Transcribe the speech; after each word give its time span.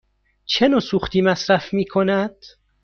چه 0.45 0.67
نوع 0.67 0.79
سوختی 0.79 1.21
مصرف 1.21 1.73
می 1.73 1.85
کند؟ 1.85 2.35